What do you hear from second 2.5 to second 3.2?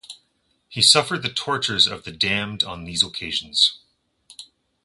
on these